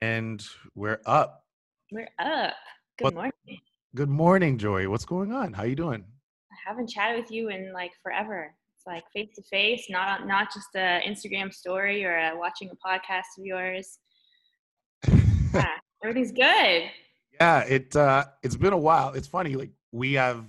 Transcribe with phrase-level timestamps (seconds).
[0.00, 0.44] And
[0.74, 1.44] we're up.
[1.90, 2.54] We're up.
[2.98, 3.32] Good What- morning.
[3.94, 4.88] Good morning, Joy.
[4.90, 5.54] What's going on?
[5.54, 6.04] How you doing?
[6.52, 8.54] I haven't chatted with you in like forever.
[8.76, 12.76] It's like face to face, not not just a Instagram story or uh watching a
[12.88, 13.98] podcast of yours.
[15.54, 15.68] Yeah,
[16.04, 16.90] everything's good.
[17.40, 19.14] yeah, it uh it's been a while.
[19.14, 20.44] It's funny, like we have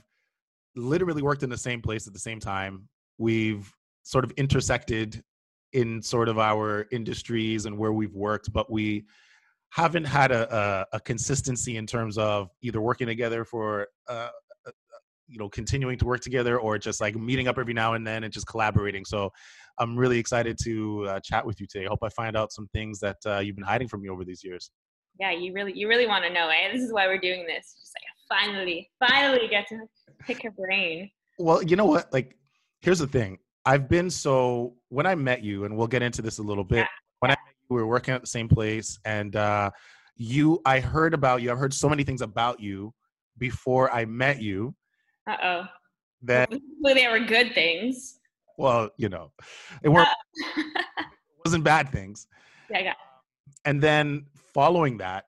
[0.76, 2.90] literally worked in the same place at the same time.
[3.18, 3.72] We've
[4.04, 5.24] sort of intersected
[5.72, 9.06] in sort of our industries and where we've worked, but we
[9.72, 10.56] haven't had a,
[10.94, 14.30] a, a consistency in terms of either working together for uh,
[14.66, 14.72] uh,
[15.28, 18.24] you know continuing to work together or just like meeting up every now and then
[18.24, 19.30] and just collaborating so
[19.80, 22.68] i'm really excited to uh, chat with you today i hope i find out some
[22.74, 24.72] things that uh, you've been hiding from me over these years
[25.20, 26.72] Yeah, you really you really want to know, eh?
[26.72, 27.76] This is why we're doing this.
[27.80, 29.80] Just like finally, finally get to
[30.26, 31.10] pick her brain.
[31.40, 32.12] Well, you know what?
[32.12, 32.36] Like,
[32.82, 33.40] here's the thing.
[33.66, 36.78] I've been so when I met you, and we'll get into this a little bit.
[36.78, 36.88] Yeah,
[37.20, 37.36] When I
[37.70, 39.72] we were working at the same place, and uh,
[40.16, 41.52] you, I heard about you.
[41.52, 42.94] I've heard so many things about you
[43.38, 44.74] before I met you
[45.28, 45.64] Uh oh.
[46.24, 48.20] that, Hopefully they were good things.
[48.58, 49.32] well, you know,
[49.84, 50.86] it weren't Uh, it
[51.46, 52.28] wasn't bad things.
[52.70, 52.94] yeah, yeah.
[53.66, 55.26] And then following that,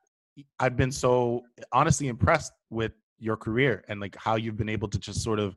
[0.60, 4.98] I've been so honestly impressed with your career and like how you've been able to
[4.98, 5.56] just sort of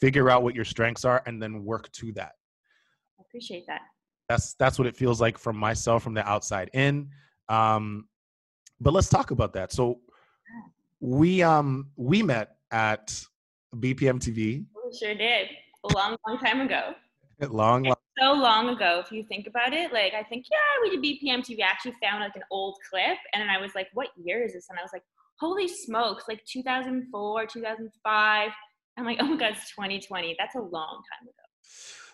[0.00, 2.32] figure out what your strengths are and then work to that.
[3.18, 3.82] I appreciate that.
[4.28, 7.08] That's that's what it feels like from myself from the outside in.
[7.48, 8.06] Um
[8.80, 9.72] but let's talk about that.
[9.72, 10.00] So
[11.00, 13.08] we um we met at
[13.74, 15.48] bpm tv We sure did.
[15.84, 16.94] A long, long time ago.
[17.50, 19.92] long long so long ago if you think about it.
[19.92, 23.18] Like i think yeah we did bpm tv i actually found like an old clip
[23.32, 24.66] and then i was like what year is this?
[24.68, 25.04] And i was like
[25.38, 28.50] holy smokes like 2004 2005
[28.96, 31.32] i'm like oh my god it's 2020 that's a long time ago.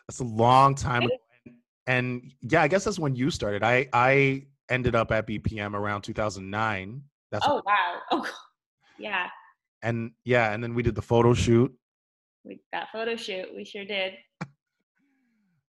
[0.07, 1.17] That's a long time ago
[1.87, 3.63] and yeah i guess that's when you started.
[3.63, 7.03] I i ended up at bpm around 2009
[7.35, 8.01] that's oh wow.
[8.13, 8.31] Oh
[8.99, 9.27] yeah.
[9.83, 11.75] And yeah and then we did the photo shoot.
[12.45, 13.49] We that photo shoot.
[13.55, 14.15] We sure did.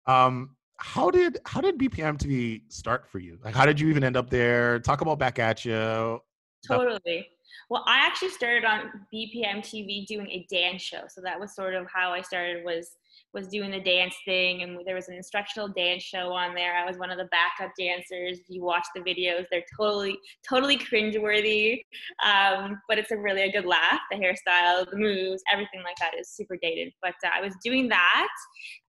[0.06, 3.40] Um how did how did bpm tv start for you?
[3.42, 4.80] Like how did you even end up there?
[4.80, 6.20] Talk about back at you.
[6.68, 7.26] Totally.
[7.70, 11.04] Well, I actually started on BPM TV doing a dance show.
[11.08, 12.98] So that was sort of how I started was
[13.34, 16.76] was doing the dance thing and there was an instructional dance show on there.
[16.76, 18.40] I was one of the backup dancers.
[18.40, 20.18] If you watch the videos, they're totally
[20.48, 21.82] totally cringeworthy.
[22.24, 24.00] Um, but it's a really a good laugh.
[24.12, 26.94] The hairstyle, the moves, everything like that is super dated.
[27.02, 28.30] But uh, I was doing that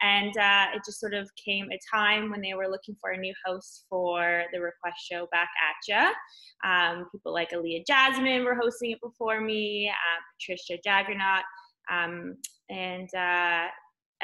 [0.03, 3.17] and uh, it just sort of came a time when they were looking for a
[3.17, 6.13] new host for the request show back at ya
[6.65, 11.43] um, people like Aaliyah Jasmine were hosting it before me, uh, Patricia Jaggernauth,
[11.91, 12.37] um,
[12.71, 13.67] and uh,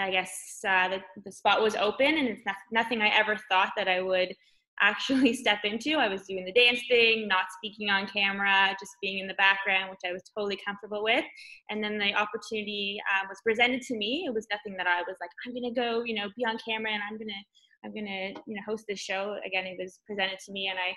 [0.00, 3.70] I guess uh, the, the spot was open, and it's not, nothing I ever thought
[3.76, 4.34] that I would
[4.82, 5.96] actually step into.
[5.96, 9.90] I was doing the dance thing, not speaking on camera, just being in the background,
[9.90, 11.24] which I was totally comfortable with.
[11.68, 14.24] And then the opportunity uh, was presented to me.
[14.26, 16.92] It was nothing that I was like, I'm gonna go, you know, be on camera,
[16.92, 17.42] and I'm gonna,
[17.84, 19.36] I'm gonna, you know, host this show.
[19.46, 20.94] Again, it was presented to me, and I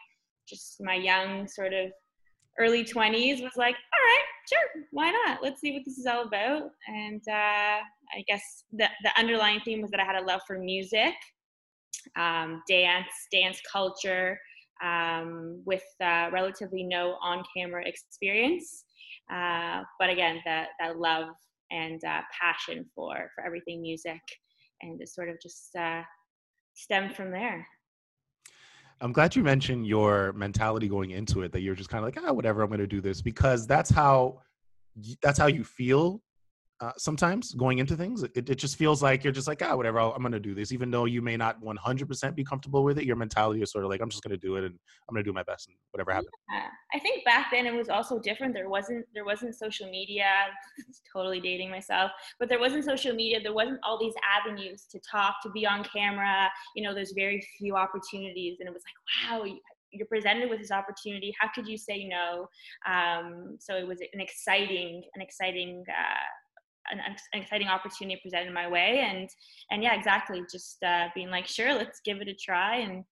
[0.48, 1.92] just my young sort of
[2.60, 5.42] early 20s was like all right sure why not?
[5.42, 6.72] Let's see what this is all about.
[6.88, 7.80] And uh,
[8.16, 11.14] i guess the, the underlying theme was that i had a love for music
[12.18, 14.40] um, dance dance culture
[14.84, 18.84] um, with uh, relatively no on-camera experience.
[19.34, 21.30] Uh, but again that, that love
[21.72, 24.22] and uh, passion for for everything music
[24.82, 26.02] and it sort of just uh,
[26.74, 27.66] stemmed from there
[29.02, 32.24] I'm glad you mentioned your mentality going into it that you're just kind of like,
[32.26, 34.40] ah, whatever, I'm going to do this because that's how
[35.22, 36.22] that's how you feel
[36.84, 38.24] uh, sometimes going into things.
[38.24, 40.54] It, it just feels like you're just like, ah, whatever, I'll, I'm going to do
[40.54, 43.06] this, even though you may not 100% be comfortable with it.
[43.06, 44.76] Your mentality is sort of like, I'm just going to do it and
[45.08, 46.32] I'm going to do my best and whatever happens.
[46.52, 46.68] Yeah.
[46.94, 48.54] I think back then it was also different.
[48.54, 50.26] There wasn't there wasn't social media.
[51.14, 53.40] Totally dating myself, but there wasn't social media.
[53.42, 56.50] There wasn't all these avenues to talk, to be on camera.
[56.76, 59.60] You know, there's very few opportunities, and it was like, wow, you-
[59.96, 61.34] you're presented with this opportunity.
[61.40, 62.48] How could you say no?
[62.92, 65.84] Um, so it was an exciting, an exciting.
[65.88, 66.26] Uh,
[66.92, 69.30] an, an exciting opportunity presented my way and
[69.72, 73.04] and yeah exactly just uh, being like sure let's give it a try and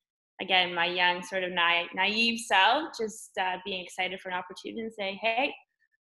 [0.41, 4.81] again, my young sort of naive, naive self, just uh, being excited for an opportunity
[4.81, 5.53] and saying, "Hey,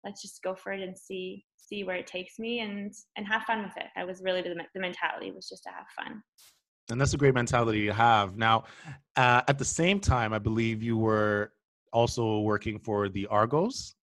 [0.03, 3.43] let's just go for it and see see where it takes me and and have
[3.43, 6.21] fun with it." That was really the, the mentality was just to have fun.
[6.89, 8.35] And that's a great mentality to have.
[8.35, 8.65] Now,
[9.15, 11.53] uh, at the same time, I believe you were
[11.93, 13.95] also working for the Argos.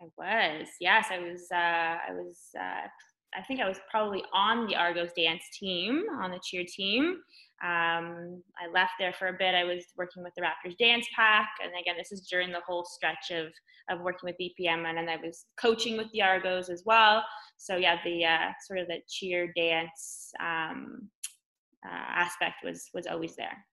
[0.00, 2.88] I was yes, I was uh, I was uh,
[3.36, 7.18] I think I was probably on the Argos dance team on the cheer team.
[7.62, 9.54] Um, I left there for a bit.
[9.54, 12.84] I was working with the Raptors Dance Pack, and again, this is during the whole
[12.84, 13.52] stretch of
[13.88, 17.24] of working with BPM, and then I was coaching with the Argos as well.
[17.56, 21.08] So yeah, the uh, sort of the cheer dance um,
[21.86, 23.64] uh, aspect was was always there.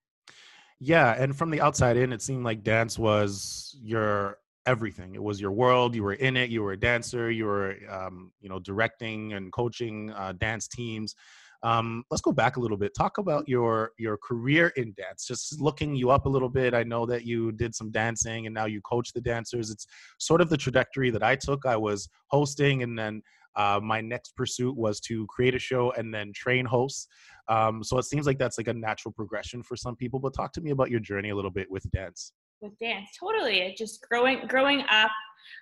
[0.79, 5.15] Yeah, and from the outside in, it seemed like dance was your everything.
[5.15, 5.95] It was your world.
[5.95, 6.49] You were in it.
[6.49, 7.31] You were a dancer.
[7.31, 11.15] You were, um, you know, directing and coaching uh, dance teams.
[11.63, 12.91] Um, let's go back a little bit.
[12.93, 15.25] Talk about your your career in dance.
[15.25, 16.73] Just looking you up a little bit.
[16.73, 19.69] I know that you did some dancing and now you coach the dancers.
[19.69, 19.87] It's
[20.19, 21.65] sort of the trajectory that I took.
[21.65, 23.21] I was hosting, and then
[23.55, 27.07] uh, my next pursuit was to create a show and then train hosts.
[27.47, 30.19] Um, so it seems like that's like a natural progression for some people.
[30.19, 32.33] But talk to me about your journey a little bit with dance.
[32.63, 33.59] With dance, totally.
[33.59, 35.11] it Just growing growing up,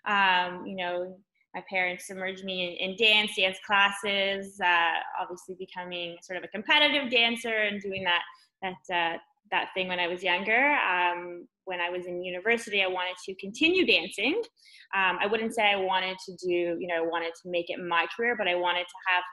[0.06, 1.18] um, you know,
[1.56, 6.48] my parents submerged me in, in dance, dance classes, uh, obviously becoming sort of a
[6.50, 8.22] competitive dancer and doing that
[8.62, 9.18] that uh,
[9.50, 10.78] that thing when I was younger.
[10.78, 14.40] Um, when I was in university, I wanted to continue dancing.
[14.96, 17.80] Um, I wouldn't say I wanted to do, you know, I wanted to make it
[17.80, 19.24] my career, but I wanted to have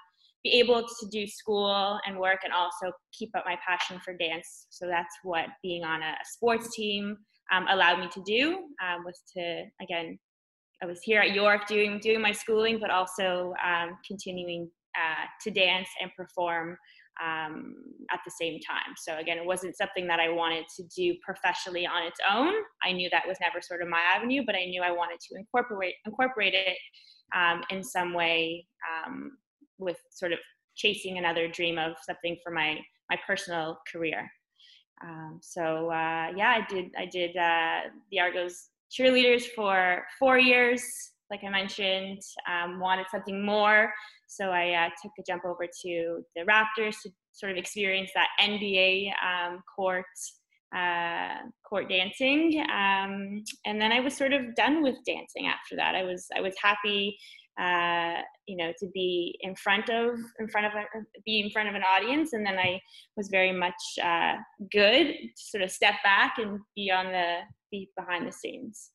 [0.48, 4.66] be able to do school and work and also keep up my passion for dance.
[4.70, 7.16] So that's what being on a, sports team
[7.52, 10.18] um, allowed me to do um, was to again
[10.82, 15.50] I was here at York doing doing my schooling, but also um, continuing uh, to
[15.50, 16.76] dance and perform
[17.22, 17.74] um,
[18.12, 18.94] at the same time.
[18.96, 22.52] So again, it wasn't something that I wanted to do professionally on its own.
[22.84, 25.38] I knew that was never sort of my avenue, but I knew I wanted to
[25.38, 26.76] incorporate incorporate it
[27.34, 29.32] um, in some way um,
[29.78, 30.38] with sort of
[30.76, 32.78] chasing another dream of something for my
[33.10, 34.30] my personal career.
[35.02, 40.82] Um, so uh, yeah, I did I did uh, the Argos cheerleaders for four years.
[41.30, 43.92] Like I mentioned, um, wanted something more,
[44.28, 48.28] so I uh, took a jump over to the Raptors to sort of experience that
[48.40, 50.06] NBA um, court
[50.74, 51.36] uh,
[51.68, 55.94] court dancing, um, and then I was sort of done with dancing after that.
[55.94, 57.18] I was I was happy
[57.58, 60.84] uh, you know, to be in front of in front of a,
[61.24, 62.80] be in front of an audience, and then I
[63.16, 64.36] was very much uh,
[64.72, 67.38] good to sort of step back and be on the
[67.70, 68.90] be behind the scenes.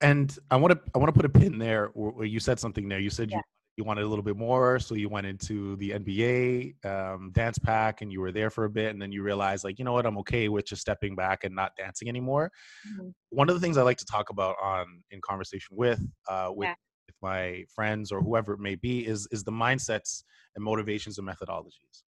[0.00, 2.88] And I want to I want to put a pin there where you said something
[2.88, 3.00] there.
[3.00, 3.38] You said yeah.
[3.38, 3.42] you
[3.76, 8.02] you wanted a little bit more, so you went into the NBA um, dance pack,
[8.02, 10.06] and you were there for a bit, and then you realized, like, you know what,
[10.06, 12.50] I'm okay with just stepping back and not dancing anymore.
[12.88, 13.08] Mm-hmm.
[13.30, 16.68] One of the things I like to talk about on in conversation with uh, with,
[16.68, 16.74] yeah.
[17.06, 20.22] with my friends or whoever it may be is is the mindsets
[20.54, 22.02] and motivations and methodologies.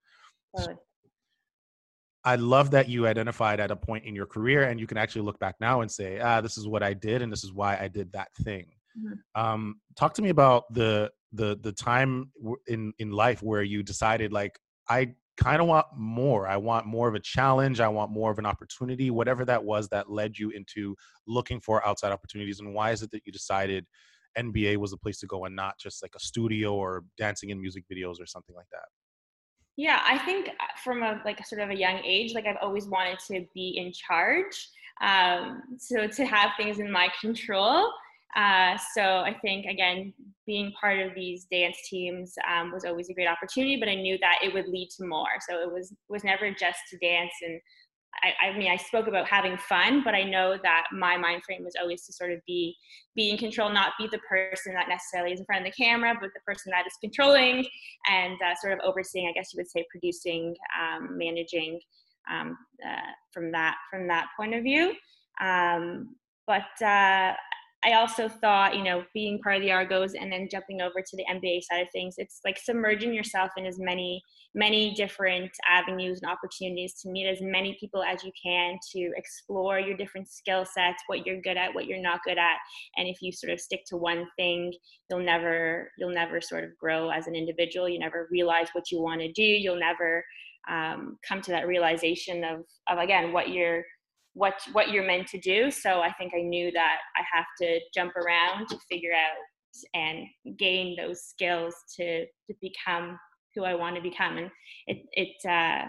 [0.57, 0.75] Totally.
[0.75, 0.81] So
[2.25, 5.23] I love that you identified at a point in your career, and you can actually
[5.23, 7.79] look back now and say, ah, this is what I did, and this is why
[7.79, 8.67] I did that thing.
[8.99, 9.41] Mm-hmm.
[9.41, 12.31] Um, talk to me about the the the time
[12.67, 14.59] in in life where you decided like
[14.89, 16.49] I kind of want more.
[16.49, 17.81] I want more of a challenge.
[17.81, 19.11] I want more of an opportunity.
[19.11, 20.97] Whatever that was that led you into
[21.27, 23.87] looking for outside opportunities, and why is it that you decided
[24.37, 27.61] NBA was the place to go and not just like a studio or dancing in
[27.61, 28.87] music videos or something like that?
[29.77, 30.53] Yeah, I think uh,
[30.83, 33.93] from a like sort of a young age, like I've always wanted to be in
[33.93, 34.69] charge.
[35.01, 37.93] Um, so to have things in my control
[38.37, 40.13] uh, so I think again,
[40.47, 44.19] being part of these dance teams um, was always a great opportunity, but I knew
[44.21, 45.39] that it would lead to more.
[45.49, 47.33] So it was was never just to dance.
[47.43, 47.61] And
[48.23, 51.65] I, I mean, I spoke about having fun, but I know that my mind frame
[51.65, 52.77] was always to sort of be
[53.17, 56.15] be in control, not be the person that necessarily is in front of the camera,
[56.21, 57.65] but the person that is controlling
[58.11, 59.27] and uh, sort of overseeing.
[59.27, 61.81] I guess you would say producing, um, managing
[62.31, 64.95] um, uh, from that from that point of view.
[65.41, 66.15] Um,
[66.47, 67.35] but uh,
[67.85, 71.17] I also thought, you know, being part of the Argos and then jumping over to
[71.17, 74.21] the NBA side of things, it's like submerging yourself in as many,
[74.53, 79.79] many different avenues and opportunities to meet as many people as you can to explore
[79.79, 82.57] your different skill sets, what you're good at, what you're not good at.
[82.97, 84.73] And if you sort of stick to one thing,
[85.09, 87.89] you'll never, you'll never sort of grow as an individual.
[87.89, 89.43] You never realize what you want to do.
[89.43, 90.25] You'll never
[90.69, 93.85] um, come to that realization of, of again, what you're
[94.39, 95.71] what what you're meant to do.
[95.71, 100.27] So i think i knew that i have to jump around to figure out and
[100.59, 103.19] gain those skills to to become
[103.55, 104.39] who i want to become.
[104.39, 104.51] And
[104.87, 105.87] it it uh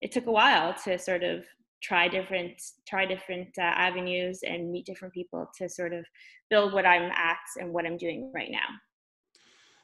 [0.00, 1.44] it took a while to sort of
[1.82, 2.54] try different
[2.88, 6.04] try different uh, avenues and meet different people to sort of
[6.48, 8.68] build what i'm at and what i'm doing right now.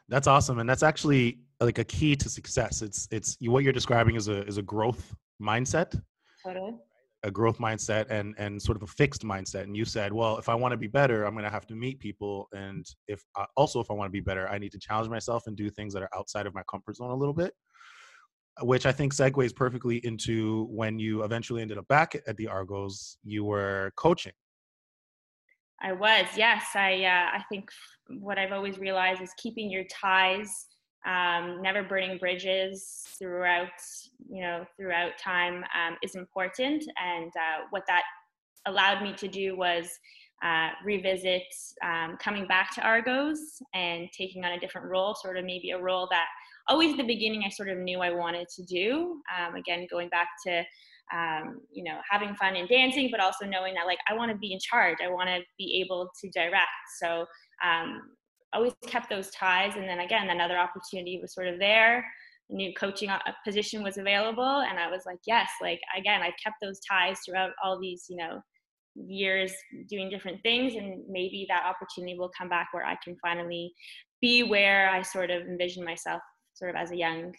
[0.09, 2.83] That's awesome and that's actually like a key to success.
[2.83, 6.00] It's it's what you're describing is a is a growth mindset.
[6.43, 6.75] Totally
[7.25, 10.49] a growth mindset and and sort of a fixed mindset and you said well if
[10.49, 13.45] i want to be better i'm going to have to meet people and if I,
[13.57, 15.93] also if i want to be better i need to challenge myself and do things
[15.95, 17.53] that are outside of my comfort zone a little bit
[18.63, 23.17] which I think segues perfectly into when you eventually ended up back at the Argos,
[23.23, 24.33] you were coaching.
[25.81, 26.65] I was, yes.
[26.75, 27.71] I uh, I think
[28.19, 30.67] what I've always realized is keeping your ties,
[31.07, 33.69] um, never burning bridges throughout,
[34.28, 36.85] you know, throughout time um, is important.
[37.02, 38.02] And uh, what that
[38.67, 39.88] allowed me to do was
[40.43, 41.43] uh, revisit
[41.85, 43.38] um, coming back to Argos
[43.75, 46.26] and taking on a different role, sort of maybe a role that
[46.69, 49.21] always at the beginning I sort of knew I wanted to do.
[49.37, 50.64] Um, again, going back to
[51.12, 54.38] um, you know having fun and dancing, but also knowing that like I want to
[54.38, 54.99] be in charge.
[55.02, 56.69] I want to be able to direct.
[57.00, 57.25] So
[57.64, 58.02] um,
[58.52, 59.75] always kept those ties.
[59.76, 62.05] And then again, another opportunity was sort of there.
[62.50, 65.50] A new coaching uh, position was available, and I was like, yes.
[65.61, 68.40] Like again, I kept those ties throughout all these you know
[69.07, 69.52] years
[69.88, 73.73] doing different things and maybe that opportunity will come back where i can finally
[74.21, 76.21] be where i sort of envision myself
[76.55, 77.33] sort of as a young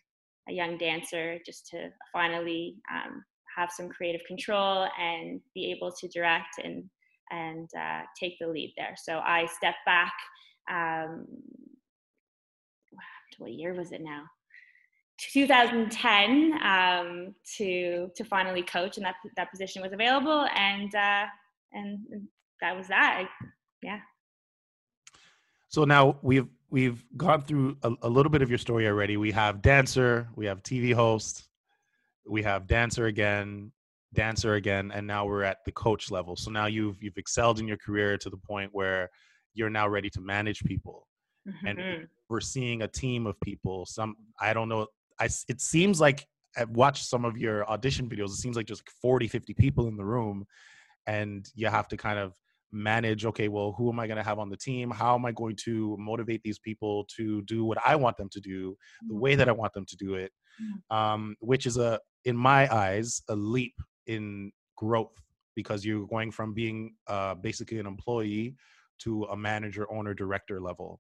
[0.48, 3.24] a young dancer just to finally um,
[3.56, 6.84] have some creative control and be able to direct and
[7.32, 10.14] and uh, take the lead there so i stepped back
[10.70, 11.26] um,
[13.38, 14.24] what year was it now
[15.20, 21.26] 2010 um, to to finally coach and that that position was available and uh,
[21.72, 22.00] and
[22.62, 23.26] that was that.
[23.26, 23.48] I,
[23.82, 24.00] yeah.
[25.70, 29.18] So now we've we've gone through a, a, little bit of your story already.
[29.18, 31.48] We have dancer, we have TV host,
[32.28, 33.72] we have dancer again,
[34.14, 36.36] dancer again, and now we're at the coach level.
[36.36, 39.10] So now you've you've excelled in your career to the point where
[39.60, 41.08] you're now ready to manage people,
[41.48, 41.68] mm-hmm.
[41.68, 43.86] and we're seeing a team of people.
[43.86, 44.88] Some I don't know.
[45.20, 46.26] I it seems like
[46.58, 48.30] I've watched some of your audition videos.
[48.30, 50.46] It seems like just like 40, 50 people in the room
[51.10, 52.34] and you have to kind of
[52.72, 55.32] manage okay well who am i going to have on the team how am i
[55.32, 59.34] going to motivate these people to do what i want them to do the way
[59.34, 60.96] that i want them to do it mm-hmm.
[60.96, 63.74] um, which is a in my eyes a leap
[64.06, 65.16] in growth
[65.56, 68.56] because you're going from being uh, basically an employee
[69.00, 71.00] to a manager owner director level.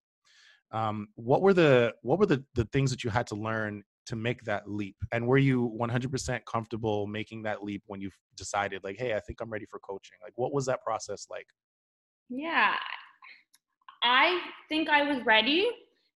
[0.72, 4.15] Um, what were the what were the, the things that you had to learn to
[4.15, 4.96] make that leap?
[5.12, 9.41] And were you 100% comfortable making that leap when you decided like hey i think
[9.41, 10.18] i'm ready for coaching.
[10.24, 11.48] Like what was that process like?
[12.29, 12.75] Yeah
[14.03, 15.70] i think i was ready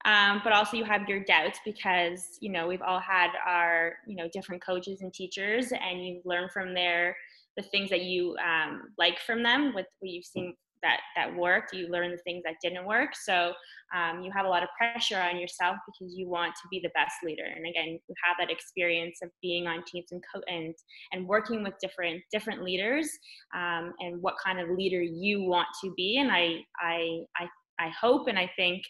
[0.05, 4.15] um, but also you have your doubts because you know we've all had our you
[4.15, 7.15] know different coaches and teachers and you learn from their
[7.55, 11.73] the things that you um, like from them with what you've seen that that worked
[11.73, 13.15] you learn the things that didn't work.
[13.15, 13.53] So
[13.95, 16.89] um, you have a lot of pressure on yourself because you want to be the
[16.93, 17.45] best leader.
[17.45, 20.75] And again you have that experience of being on teams and co- and
[21.11, 23.09] and working with different different leaders
[23.55, 26.19] um, and what kind of leader you want to be.
[26.19, 27.47] And i i i,
[27.79, 28.83] I hope and i think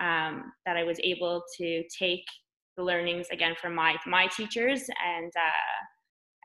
[0.00, 2.24] um, that i was able to take
[2.76, 5.78] the learnings again from my my teachers and uh,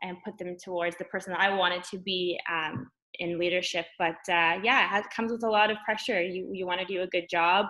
[0.03, 2.87] and put them towards the person that I wanted to be um,
[3.19, 3.85] in leadership.
[3.97, 6.21] But uh, yeah, it comes with a lot of pressure.
[6.21, 7.67] You you want to do a good job.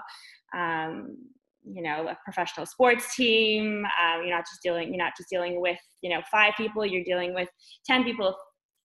[0.55, 1.17] Um,
[1.65, 3.85] you know, a professional sports team.
[3.85, 4.89] Um, you're not just dealing.
[4.89, 6.85] You're not just dealing with you know five people.
[6.85, 7.49] You're dealing with
[7.85, 8.35] ten people,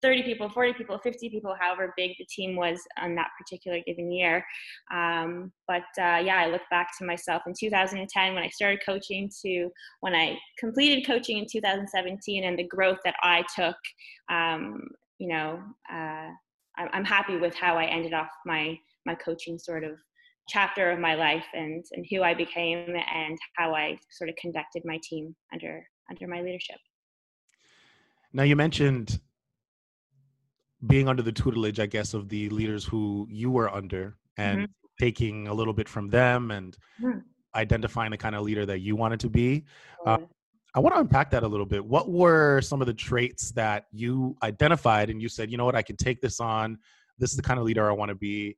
[0.05, 4.13] 30 people, 40 people, 50 people, however big the team was on that particular given
[4.13, 4.45] year.
[4.93, 9.31] Um, but uh, yeah, I look back to myself in 2010 when I started coaching
[9.43, 9.71] to
[10.01, 13.77] when I completed coaching in 2017 and the growth that I took.
[14.31, 14.83] Um,
[15.19, 16.29] you know, uh,
[16.77, 19.93] I'm happy with how I ended off my my coaching sort of
[20.49, 24.83] chapter of my life and and who I became and how I sort of conducted
[24.85, 26.79] my team under under my leadership.
[28.33, 29.21] Now you mentioned
[30.87, 34.73] being under the tutelage, I guess, of the leaders who you were under and mm-hmm.
[35.01, 37.21] taking a little bit from them and mm-hmm.
[37.55, 39.65] identifying the kind of leader that you wanted to be.
[40.05, 40.19] Uh,
[40.75, 41.85] I want to unpack that a little bit.
[41.85, 45.77] What were some of the traits that you identified and you said, you know what,
[45.77, 46.79] I can take this on.
[47.19, 48.57] This is the kind of leader I want to be.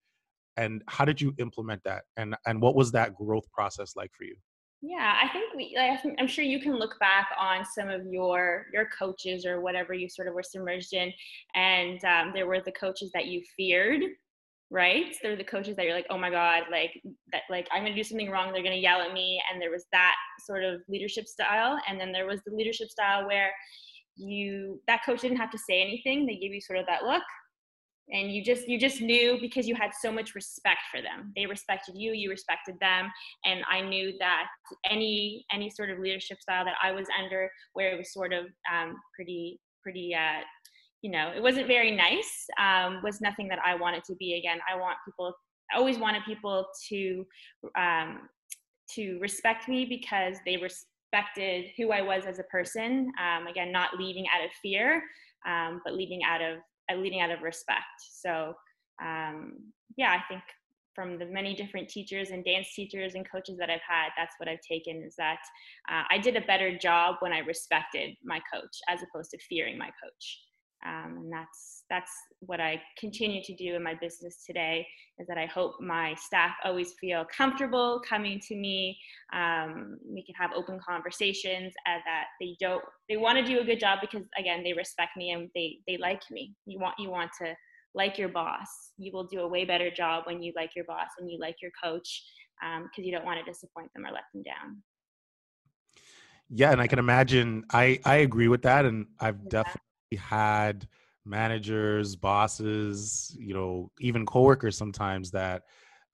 [0.57, 2.05] And how did you implement that?
[2.17, 4.35] And and what was that growth process like for you?
[4.81, 5.77] Yeah, I think we.
[6.19, 10.09] I'm sure you can look back on some of your your coaches or whatever you
[10.09, 11.13] sort of were submerged in,
[11.55, 14.03] and um, there were the coaches that you feared
[14.71, 15.15] right?
[15.23, 17.01] They're the coaches that you're like oh my god like
[17.33, 19.87] that like i'm gonna do something wrong they're gonna yell at me and there was
[19.93, 23.53] that sort of leadership style and then there was the leadership style where
[24.17, 27.23] you that coach didn't have to say anything they gave you sort of that look
[28.11, 31.33] and you just you just knew because you had so much respect for them.
[31.35, 33.11] They respected you you respected them
[33.45, 34.47] and i knew that
[34.89, 38.47] any any sort of leadership style that i was under where it was sort of
[38.73, 40.41] um, pretty pretty uh,
[41.03, 44.59] you know, it wasn't very nice, um, was nothing that I wanted to be again.
[44.71, 45.35] I want people,
[45.73, 47.26] I always wanted people to,
[47.79, 48.29] um,
[48.95, 53.11] to respect me because they respected who I was as a person.
[53.21, 55.03] Um, again, not leading out of fear,
[55.47, 56.59] um, but leading out of
[56.91, 57.85] uh, leading out of respect.
[58.00, 58.55] So
[59.03, 59.55] um,
[59.97, 60.43] yeah, I think
[60.95, 64.49] from the many different teachers and dance teachers and coaches that I've had, that's what
[64.49, 65.41] I've taken is that
[65.91, 69.76] uh, I did a better job when I respected my coach as opposed to fearing
[69.76, 70.41] my coach.
[70.85, 74.87] Um, and that's that's what I continue to do in my business today.
[75.18, 78.99] Is that I hope my staff always feel comfortable coming to me.
[79.33, 83.64] Um, we can have open conversations, and that they don't they want to do a
[83.64, 86.54] good job because again they respect me and they they like me.
[86.66, 87.54] You want you want to
[87.95, 88.92] like your boss.
[88.99, 91.56] You will do a way better job when you like your boss and you like
[91.62, 92.23] your coach
[92.61, 94.83] because um, you don't want to disappoint them or let them down.
[96.49, 97.64] Yeah, and I can imagine.
[97.73, 99.49] I I agree with that, and I've yeah.
[99.50, 99.80] definitely
[100.17, 100.89] had
[101.25, 105.63] managers, bosses, you know, even coworkers sometimes that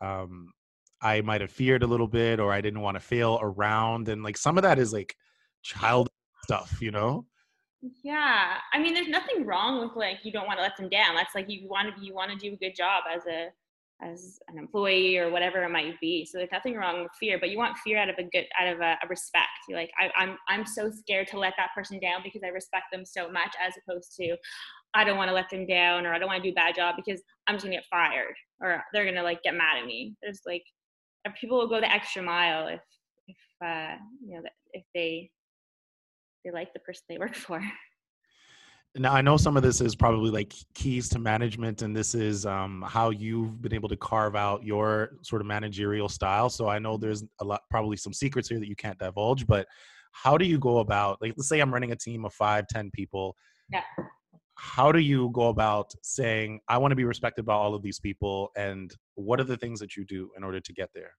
[0.00, 0.52] um,
[1.00, 4.22] I might have feared a little bit or I didn't want to fail around, and
[4.22, 5.16] like some of that is like
[5.62, 6.08] child
[6.44, 7.26] stuff, you know.
[8.04, 11.16] Yeah, I mean, there's nothing wrong with like you don't want to let them down.
[11.16, 13.48] That's like you want to you want to do a good job as a
[14.02, 16.24] as an employee or whatever it might be.
[16.24, 18.72] So there's nothing wrong with fear, but you want fear out of a good out
[18.72, 19.48] of a, a respect.
[19.68, 22.86] You're like I, I'm I'm so scared to let that person down because I respect
[22.92, 24.36] them so much, as opposed to
[24.94, 26.74] I don't want to let them down or I don't want to do a bad
[26.74, 30.14] job because I'm just gonna get fired or they're gonna like get mad at me.
[30.22, 30.64] There's like
[31.40, 32.80] people will go the extra mile if
[33.28, 34.42] if uh, you know
[34.72, 35.30] if they
[36.44, 37.62] they like the person they work for.
[38.94, 42.44] Now I know some of this is probably like keys to management, and this is
[42.44, 46.50] um, how you've been able to carve out your sort of managerial style.
[46.50, 49.46] So I know there's a lot, probably some secrets here that you can't divulge.
[49.46, 49.66] But
[50.12, 52.90] how do you go about, like, let's say I'm running a team of five, ten
[52.92, 53.34] people.
[53.70, 53.80] Yeah.
[54.56, 57.98] How do you go about saying I want to be respected by all of these
[57.98, 61.12] people, and what are the things that you do in order to get there?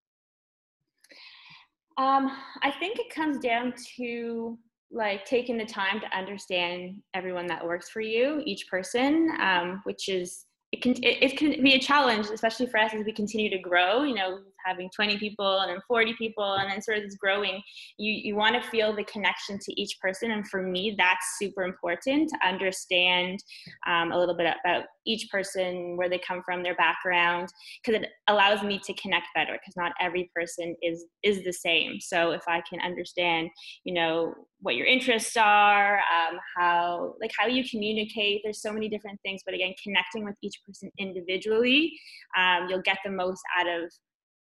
[1.98, 4.58] Um, I think it comes down to
[4.92, 10.10] like taking the time to understand everyone that works for you, each person, um, which
[10.10, 13.50] is it can it, it, can be a challenge, especially for us as we continue
[13.50, 14.04] to grow.
[14.04, 17.62] You know, having 20 people and then 40 people and then sort of this growing
[17.98, 20.32] you you want to feel the connection to each person.
[20.32, 23.44] And for me that's super important to understand
[23.88, 27.50] um, a little bit about each person where they come from their background
[27.84, 32.00] because it allows me to connect better because not every person is is the same.
[32.00, 33.50] So if i can understand
[33.84, 38.90] you know what your interests are um, how like how you communicate there's so many
[38.90, 41.92] different things but again connecting with each person individually
[42.38, 43.92] um, you'll get the most out of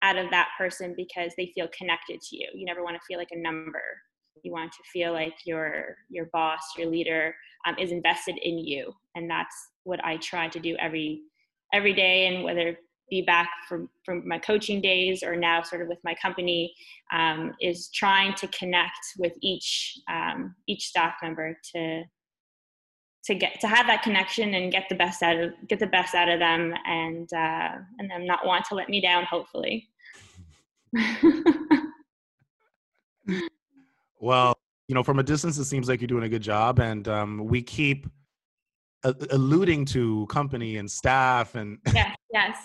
[0.03, 2.49] out of that person because they feel connected to you.
[2.55, 3.83] You never want to feel like a number.
[4.43, 7.35] You want to feel like your your boss, your leader,
[7.67, 11.23] um, is invested in you, and that's what I try to do every
[11.73, 12.29] every day.
[12.29, 12.79] And whether
[13.11, 16.73] be back from from my coaching days or now sort of with my company,
[17.13, 22.05] um, is trying to connect with each um, each staff member to
[23.29, 26.14] to get to have that connection and get the best out of get the best
[26.14, 29.88] out of them and uh, and them not want to let me down hopefully.
[34.21, 37.07] Well you know from a distance it seems like you're doing a good job and
[37.07, 38.09] um, we keep
[39.05, 42.59] a- alluding to company and staff and yes yes.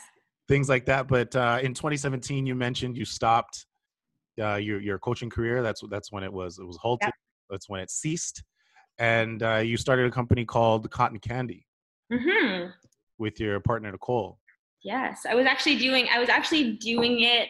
[0.47, 3.67] things like that but uh, in 2017 you mentioned you stopped
[4.41, 5.61] uh, your your coaching career.
[5.61, 7.07] That's that's when it was it was halted.
[7.07, 7.13] Yep.
[7.49, 8.43] that's when it ceased
[8.99, 11.65] and uh, you started a company called Cotton Candy
[12.11, 12.69] mm-hmm.
[13.17, 14.39] with your partner Nicole.
[14.83, 16.07] Yes, I was actually doing.
[16.13, 17.49] I was actually doing it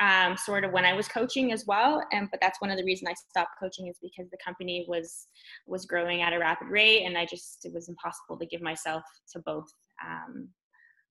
[0.00, 2.84] um, sort of when I was coaching as well, and but that's one of the
[2.84, 5.28] reasons I stopped coaching is because the company was
[5.66, 9.02] was growing at a rapid rate, and I just it was impossible to give myself
[9.32, 9.68] to both.
[10.04, 10.48] Um,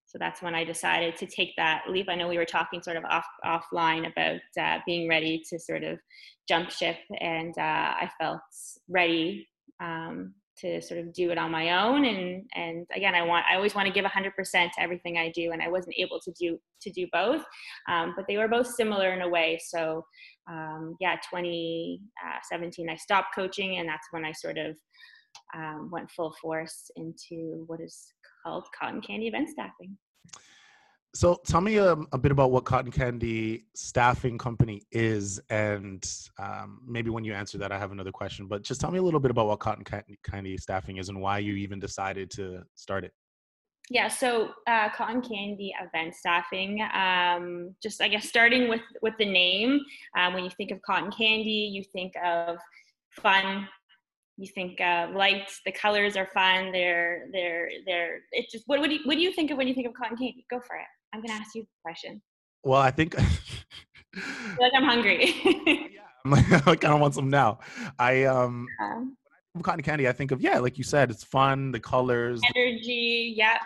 [0.06, 2.08] so that's when I decided to take that leap.
[2.10, 5.86] I know we were talking sort of off offline about uh, being ready to sort
[5.86, 6.00] of
[6.50, 8.42] jump ship, and uh, I felt
[8.90, 9.48] ready
[9.82, 13.56] um, to sort of do it on my own and and again i want i
[13.56, 16.60] always want to give 100% to everything i do and i wasn't able to do
[16.82, 17.44] to do both
[17.90, 20.04] um, but they were both similar in a way so
[20.50, 24.78] um, yeah 2017 uh, i stopped coaching and that's when i sort of
[25.56, 28.14] um, went full force into what is
[28.46, 29.98] called cotton candy event staffing
[31.14, 36.82] so tell me um, a bit about what Cotton Candy Staffing Company is, and um,
[36.88, 38.48] maybe when you answer that, I have another question.
[38.48, 39.84] But just tell me a little bit about what Cotton
[40.24, 43.12] Candy Staffing is and why you even decided to start it.
[43.90, 46.82] Yeah, so uh, Cotton Candy Event Staffing.
[46.94, 49.82] Um, just I guess starting with with the name.
[50.18, 52.58] Uh, when you think of cotton candy, you think of
[53.10, 53.68] fun,
[54.38, 58.90] you think uh, lights the colors are fun they're they're they're it just what, what
[58.90, 60.76] do you what do you think of when you think of cotton candy go for
[60.76, 62.22] it I'm gonna ask you a question.
[62.64, 63.16] Well, I think.
[63.20, 63.26] I
[64.60, 65.34] like I'm hungry.
[65.46, 67.60] yeah, I'm like, I kind of want some now.
[68.00, 69.62] I um, yeah.
[69.62, 70.08] cotton candy.
[70.08, 71.72] I think of yeah, like you said, it's fun.
[71.72, 73.34] The colors, energy.
[73.36, 73.58] Yeah.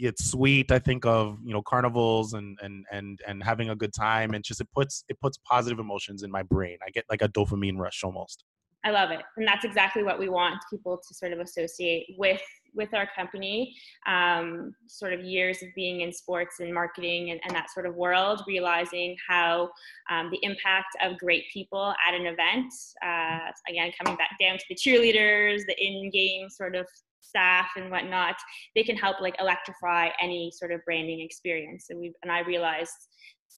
[0.00, 0.70] It's sweet.
[0.70, 4.44] I think of you know carnivals and and and and having a good time, and
[4.44, 6.78] just it puts it puts positive emotions in my brain.
[6.86, 8.44] I get like a dopamine rush almost.
[8.88, 12.40] I love it, and that's exactly what we want people to sort of associate with
[12.74, 13.74] with our company.
[14.06, 17.96] Um, sort of years of being in sports and marketing and, and that sort of
[17.96, 19.68] world, realizing how
[20.10, 22.72] um, the impact of great people at an event.
[23.04, 26.86] Uh, again, coming back down to the cheerleaders, the in-game sort of
[27.20, 28.36] staff and whatnot,
[28.74, 31.86] they can help like electrify any sort of branding experience.
[31.90, 33.00] And we and I realized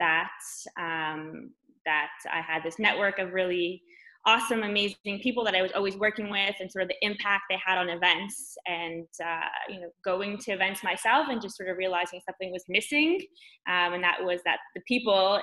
[0.01, 0.31] that
[0.77, 1.51] um,
[1.87, 3.83] that I had this network of really
[4.26, 7.59] awesome, amazing people that I was always working with and sort of the impact they
[7.64, 11.78] had on events and, uh, you know, going to events myself and just sort of
[11.78, 13.18] realizing something was missing.
[13.68, 15.40] Um, and that was that the people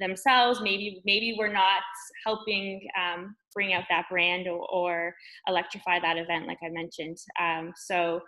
[0.00, 1.82] themselves maybe, maybe were not
[2.26, 5.14] helping um, bring out that brand or, or,
[5.48, 7.16] electrify that event, like I mentioned.
[7.40, 8.20] Um, so,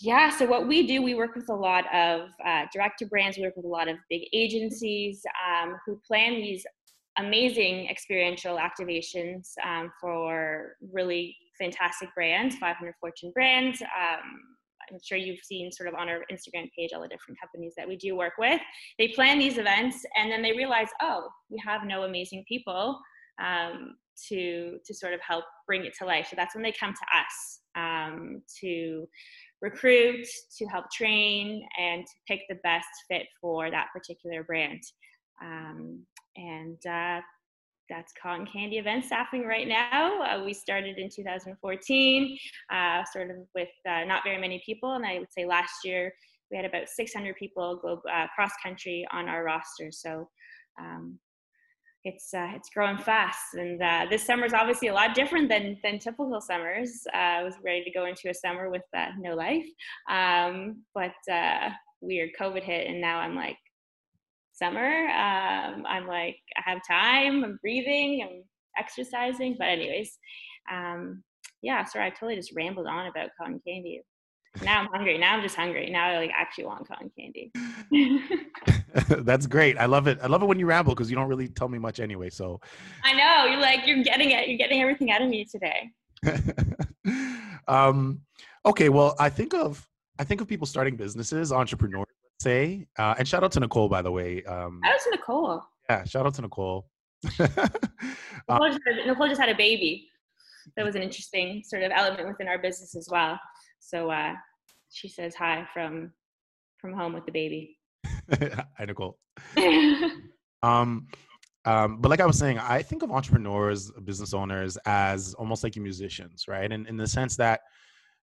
[0.00, 3.36] yeah, so what we do, we work with a lot of uh, direct to brands.
[3.36, 6.64] We work with a lot of big agencies um, who plan these
[7.24, 13.82] amazing experiential activations um, for really fantastic brands, 500 Fortune brands.
[13.82, 14.40] Um,
[14.90, 17.86] I'm sure you've seen sort of on our Instagram page all the different companies that
[17.86, 18.60] we do work with.
[18.98, 22.98] They plan these events and then they realize, oh, we have no amazing people
[23.40, 23.96] um,
[24.28, 26.26] to to sort of help bring it to life.
[26.28, 29.08] So that's when they come to us um, to
[29.62, 30.26] recruit,
[30.58, 34.82] to help train, and to pick the best fit for that particular brand.
[35.42, 36.04] Um,
[36.36, 37.20] and uh,
[37.90, 40.22] that's Cotton Candy event staffing right now.
[40.22, 42.38] Uh, we started in 2014,
[42.72, 46.14] uh, sort of with uh, not very many people, and I would say last year
[46.50, 49.90] we had about 600 people go uh, cross country on our roster.
[49.90, 50.28] So
[50.80, 51.18] um,
[52.04, 55.76] it's uh, it's growing fast, and uh, this summer is obviously a lot different than
[55.82, 56.90] than typical summers.
[57.12, 58.82] I was ready to go into a summer with
[59.18, 59.66] no life,
[60.08, 61.12] um, but
[62.00, 63.58] weird COVID hit, and now I'm like
[64.60, 65.08] summer.
[65.08, 68.42] Um, I'm like, I have time, I'm breathing, I'm
[68.78, 69.56] exercising.
[69.58, 70.18] But, anyways,
[70.70, 71.22] um,
[71.62, 74.02] yeah, sorry, I totally just rambled on about cotton candy.
[74.64, 75.16] Now I'm hungry.
[75.16, 75.90] Now I'm just hungry.
[75.90, 77.52] Now I like actually want cotton candy.
[79.24, 79.78] That's great.
[79.78, 80.18] I love it.
[80.22, 82.30] I love it when you ramble because you don't really tell me much anyway.
[82.30, 82.60] So
[83.04, 84.48] I know you're like you're getting it.
[84.48, 85.90] You're getting everything out of me today.
[87.68, 88.20] um,
[88.66, 88.88] okay.
[88.88, 92.06] Well, I think of I think of people starting businesses, entrepreneurs
[92.40, 92.86] say.
[92.98, 94.42] Uh, and shout out to Nicole, by the way.
[94.44, 95.62] Um, shout out to Nicole.
[95.88, 96.88] Yeah, shout out to Nicole.
[97.38, 97.58] Nicole,
[98.68, 100.08] just had, Nicole, just had, a baby.
[100.76, 103.38] That was an interesting sort of element within our business as well.
[103.80, 104.34] So uh,
[104.90, 106.12] she says hi from
[106.78, 107.76] from home with the baby.
[108.32, 109.18] hi, Nicole.
[110.62, 111.06] um,
[111.66, 115.76] um, but like I was saying, I think of entrepreneurs, business owners as almost like
[115.76, 116.72] musicians, right?
[116.72, 117.60] And in the sense that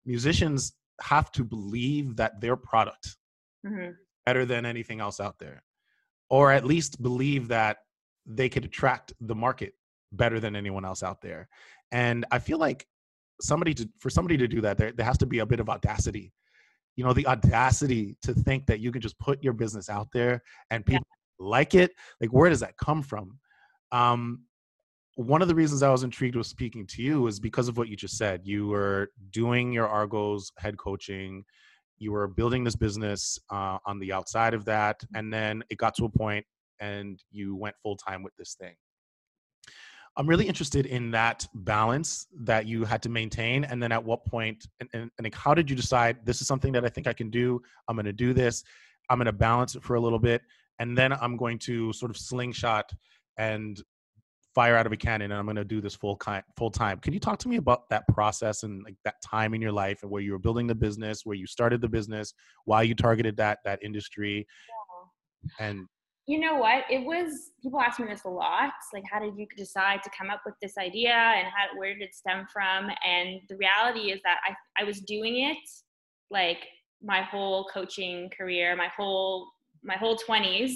[0.06, 3.16] musicians have to believe that their product
[3.66, 3.90] mm-hmm
[4.26, 5.62] better than anything else out there
[6.28, 7.78] or at least believe that
[8.26, 9.74] they could attract the market
[10.12, 11.48] better than anyone else out there.
[11.92, 12.86] And i feel like
[13.40, 15.68] somebody to for somebody to do that there, there has to be a bit of
[15.68, 16.32] audacity.
[16.96, 20.42] You know the audacity to think that you can just put your business out there
[20.70, 21.06] and people
[21.38, 21.46] yeah.
[21.46, 23.38] like it like where does that come from?
[23.92, 24.42] Um
[25.14, 27.88] one of the reasons i was intrigued with speaking to you is because of what
[27.88, 28.40] you just said.
[28.44, 31.44] You were doing your argos head coaching
[31.98, 35.94] you were building this business uh, on the outside of that and then it got
[35.96, 36.44] to a point
[36.80, 38.74] and you went full time with this thing.
[40.18, 44.24] I'm really interested in that balance that you had to maintain and then at what
[44.24, 47.12] point and, and, and how did you decide this is something that i think i
[47.12, 47.60] can do.
[47.88, 48.62] I'm going to do this.
[49.10, 50.42] I'm going to balance it for a little bit
[50.78, 52.90] and then i'm going to sort of slingshot
[53.38, 53.82] and
[54.56, 56.98] fire out of a cannon and I'm going to do this full kind full time.
[56.98, 59.98] Can you talk to me about that process and like that time in your life
[60.02, 62.32] and where you were building the business, where you started the business,
[62.64, 64.46] why you targeted that that industry,
[65.60, 65.66] yeah.
[65.68, 65.86] and
[66.26, 69.46] you know what it was people ask me this a lot like how did you
[69.56, 73.40] decide to come up with this idea and how where did it stem from and
[73.48, 75.56] the reality is that i i was doing it
[76.32, 76.66] like
[77.00, 79.48] my whole coaching career my whole
[79.84, 80.72] my whole 20s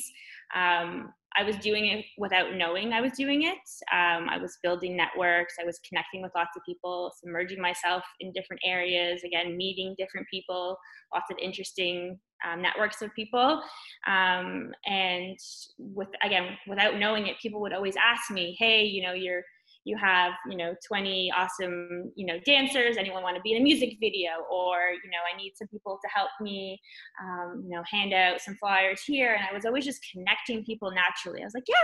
[0.54, 3.58] um, I was doing it without knowing I was doing it.
[3.92, 5.54] Um, I was building networks.
[5.60, 9.22] I was connecting with lots of people, submerging myself in different areas.
[9.24, 10.76] Again, meeting different people,
[11.14, 13.62] lots of interesting um, networks of people.
[14.06, 15.38] Um, and
[15.78, 19.42] with again, without knowing it, people would always ask me, "Hey, you know, you're
[19.84, 23.64] you have you know 20 awesome you know dancers anyone want to be in a
[23.64, 24.30] music video?
[24.50, 26.80] Or you know i need some people to help me
[27.22, 29.34] um, you know hand out some flyers here.
[29.34, 31.42] And i was always just connecting people naturally.
[31.42, 31.76] I was like yeah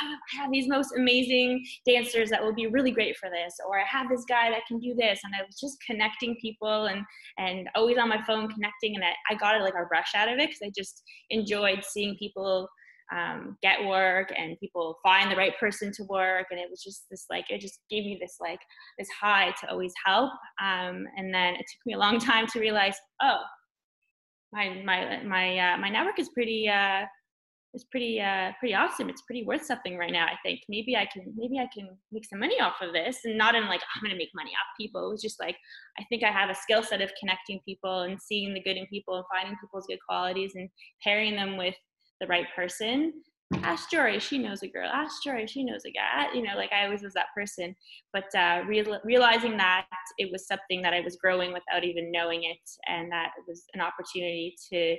[0.00, 3.54] I have these most amazing dancers that will be really great for this.
[3.68, 5.20] Or i have this guy that can do this.
[5.24, 7.02] And i was just connecting people and
[7.38, 8.94] and always on my phone connecting.
[8.94, 12.16] And i, I got like a rush out of it because i just enjoyed seeing
[12.16, 12.68] people
[13.14, 17.04] um, get work and people find the right person to work and it was just
[17.10, 18.60] this like it just gave me this like
[18.98, 20.30] this high to always help
[20.62, 23.40] um, and then it took me a long time to realize oh
[24.52, 27.04] my my my uh, my network is pretty uh,
[27.74, 29.08] is pretty uh, pretty awesome.
[29.08, 30.26] It's pretty worth something right now.
[30.26, 33.38] I think maybe I can maybe I can make some money off of this, and
[33.38, 35.06] not in like I'm gonna make money off people.
[35.06, 35.56] It was just like
[35.98, 38.86] I think I have a skill set of connecting people and seeing the good in
[38.86, 40.68] people and finding people's good qualities and
[41.02, 41.74] pairing them with
[42.22, 43.12] the right person.
[43.62, 44.88] Ask jory she knows a girl.
[44.88, 46.32] Ask jory she knows a guy.
[46.34, 47.76] You know like i always was that person.
[48.14, 52.44] But uh, real, realizing that it was something that i was growing without even knowing
[52.44, 54.96] it and that it was an opportunity to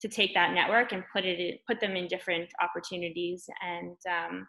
[0.00, 3.44] to take that network and put it in, put them in different opportunities.
[3.62, 4.46] And um,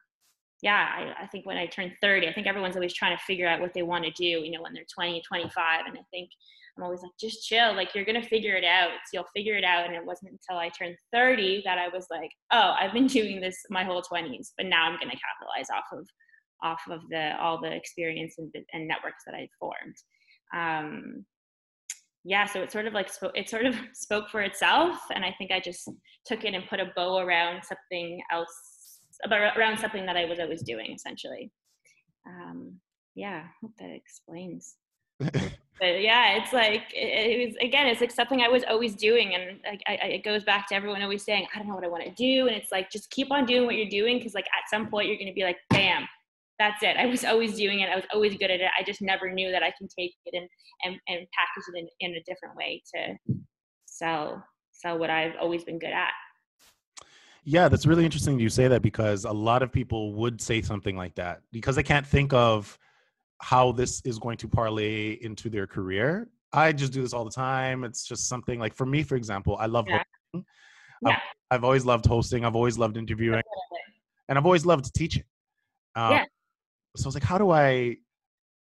[0.61, 3.47] yeah I, I think when i turned 30 i think everyone's always trying to figure
[3.47, 6.29] out what they want to do you know when they're 20 25 and i think
[6.77, 7.75] I'm always like, just chill.
[7.75, 8.91] Like you're gonna figure it out.
[9.13, 9.85] You'll figure it out.
[9.85, 13.41] And it wasn't until I turned 30 that I was like, oh, I've been doing
[13.41, 16.07] this my whole 20s, but now I'm gonna capitalize off of
[16.63, 19.95] off of the all the experience and, and networks that I formed.
[20.55, 21.25] Um,
[22.23, 25.51] yeah, so it sort of like it sort of spoke for itself, and I think
[25.51, 25.89] I just
[26.25, 28.80] took it and put a bow around something else,
[29.29, 31.51] around something that I was always doing, essentially.
[32.27, 32.79] Um,
[33.15, 34.75] yeah, hope that explains.
[35.19, 39.35] but yeah, it's like it, it, was again, it's like something I was always doing,
[39.35, 41.89] and I, I, it goes back to everyone always saying, I don't know what I
[41.89, 44.45] want to do, and it's like just keep on doing what you're doing because like
[44.45, 46.07] at some point you're going to be like, bam,
[46.57, 46.97] that's it.
[46.97, 47.89] I was always doing it.
[47.89, 48.71] I was always good at it.
[48.79, 50.47] I just never knew that I can take it and
[50.83, 53.15] and, and package it in, in a different way to
[53.85, 56.11] sell sell what I've always been good at.
[57.43, 60.95] Yeah, that's really interesting you say that because a lot of people would say something
[60.95, 62.77] like that because they can't think of
[63.39, 66.29] how this is going to parlay into their career.
[66.53, 67.83] I just do this all the time.
[67.83, 70.03] It's just something like for me, for example, I love yeah.
[70.33, 70.45] hosting.
[71.03, 71.11] Yeah.
[71.11, 71.17] I've,
[71.49, 72.45] I've, always loved hosting.
[72.45, 73.41] I've always loved interviewing,
[74.29, 75.23] and I've always loved teaching.
[75.95, 76.25] Um, yeah.
[76.95, 77.97] So I was like, how do I,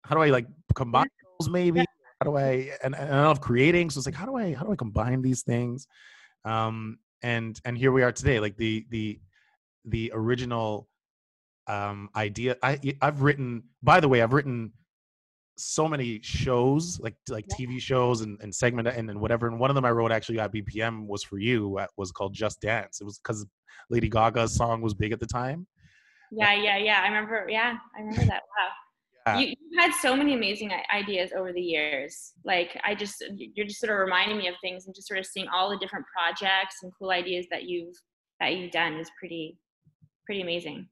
[0.04, 1.07] how do I like combine
[1.40, 1.48] those?
[1.48, 1.85] Maybe
[2.20, 2.72] how do I?
[2.83, 3.90] And, and I love creating.
[3.90, 5.87] So it's like, how do I, how do I combine these things?
[6.44, 8.40] Um, and and here we are today.
[8.40, 9.20] Like the the
[9.85, 10.88] the original
[11.66, 12.57] um, idea.
[12.62, 13.64] I I've written.
[13.83, 14.72] By the way, I've written
[15.57, 19.48] so many shows like like TV shows and, and segment and, and whatever.
[19.48, 21.81] And one of them I wrote actually at BPM was for you.
[21.96, 23.00] Was called Just Dance.
[23.00, 23.46] It was because
[23.90, 25.66] Lady Gaga's song was big at the time.
[26.31, 27.00] Yeah, yeah, yeah.
[27.02, 27.46] I remember.
[27.48, 28.42] Yeah, I remember that.
[28.42, 28.68] Wow.
[29.36, 32.32] You, you had so many amazing ideas over the years.
[32.44, 35.26] Like I just, you're just sort of reminding me of things and just sort of
[35.26, 37.94] seeing all the different projects and cool ideas that you've
[38.40, 39.58] that you've done is pretty,
[40.24, 40.88] pretty amazing.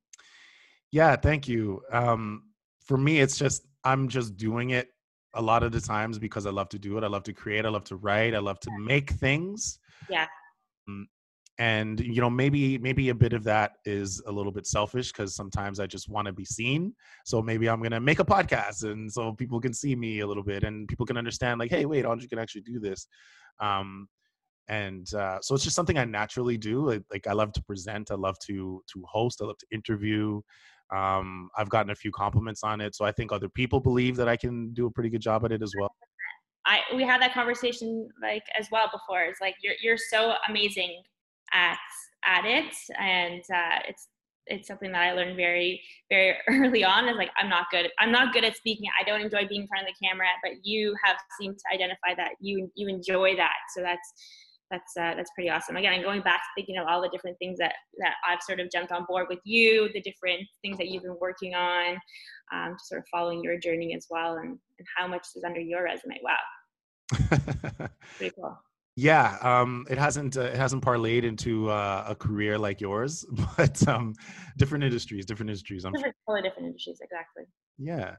[0.90, 1.83] Yeah, thank you.
[1.92, 2.42] Um,
[2.85, 4.88] for me, it's just I'm just doing it
[5.35, 7.05] a lot of the times because I love to do it.
[7.05, 7.66] I love to create.
[7.66, 8.35] I love to write.
[8.35, 9.79] I love to make things.
[10.11, 10.27] Yeah.
[10.88, 11.07] Um,
[11.59, 15.35] and you know maybe maybe a bit of that is a little bit selfish because
[15.35, 19.11] sometimes i just want to be seen so maybe i'm gonna make a podcast and
[19.11, 22.05] so people can see me a little bit and people can understand like hey wait
[22.05, 23.07] andre can actually do this
[23.61, 24.07] um
[24.69, 28.11] and uh, so it's just something i naturally do like, like i love to present
[28.11, 30.40] i love to to host i love to interview
[30.95, 34.29] um, I've gotten a few compliments on it, so I think other people believe that
[34.29, 35.92] I can do a pretty good job at it as well.
[36.64, 39.23] I we had that conversation like as well before.
[39.23, 41.03] It's like you're you're so amazing
[41.53, 41.79] at
[42.25, 44.09] at it, and uh, it's
[44.47, 47.09] it's something that I learned very very early on.
[47.09, 47.91] Is like I'm not good.
[47.99, 48.87] I'm not good at speaking.
[49.01, 52.15] I don't enjoy being in front of the camera, but you have seemed to identify
[52.17, 53.57] that you you enjoy that.
[53.75, 54.13] So that's
[54.71, 55.77] that's uh, that's pretty awesome.
[55.77, 58.61] Again, I'm going back to thinking of all the different things that that I've sort
[58.61, 61.97] of jumped on board with you, the different things that you've been working on,
[62.53, 65.61] um, just sort of following your journey as well, and, and how much is under
[65.61, 66.21] your resume.
[66.23, 68.59] Wow, pretty cool.
[68.99, 73.87] Yeah, um, it hasn't uh, it hasn't parlayed into uh, a career like yours, but
[73.87, 74.15] um,
[74.57, 75.85] different industries, different industries.
[75.85, 77.45] I'm different, totally different industries, exactly.
[77.79, 78.17] Yeah.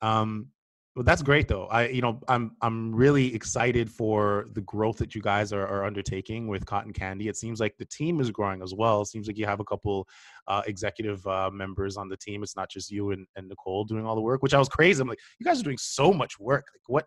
[0.00, 0.48] Um,
[0.96, 1.66] well, that's great though.
[1.66, 5.84] I, you know, I'm I'm really excited for the growth that you guys are, are
[5.84, 7.28] undertaking with Cotton Candy.
[7.28, 9.02] It seems like the team is growing as well.
[9.02, 10.08] It seems like you have a couple
[10.46, 12.42] uh, executive uh, members on the team.
[12.42, 15.02] It's not just you and, and Nicole doing all the work, which I was crazy.
[15.02, 16.64] I'm like, you guys are doing so much work.
[16.74, 17.06] Like, what?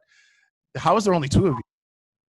[0.75, 1.61] How is there only two of you?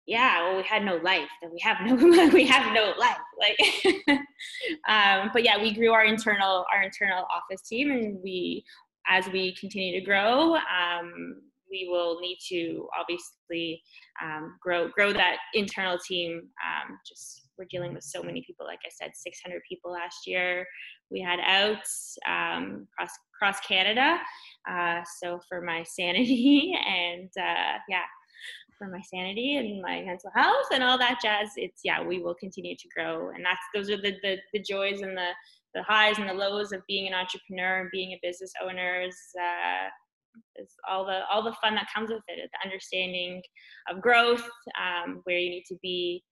[0.09, 1.93] Yeah, well, we had no life, and we have no
[2.33, 3.17] we have no life.
[3.39, 4.17] Like,
[4.89, 8.65] um, but yeah, we grew our internal our internal office team, and we
[9.07, 13.83] as we continue to grow, um, we will need to obviously
[14.19, 16.41] um, grow grow that internal team.
[16.65, 18.65] Um, just we're dealing with so many people.
[18.65, 20.65] Like I said, 600 people last year.
[21.11, 24.17] We had outs um, across across Canada.
[24.67, 28.05] Uh, so for my sanity and uh, yeah,
[28.79, 32.33] for my sanity and my mental health and all that jazz, it's yeah, we will
[32.33, 33.29] continue to grow.
[33.29, 35.29] And that's those are the the, the joys and the
[35.75, 39.17] the highs and the lows of being an entrepreneur and being a business owner is
[39.39, 39.89] uh,
[40.55, 43.41] is all the all the fun that comes with it the understanding
[43.89, 44.47] of growth
[44.79, 46.23] um, where you need to be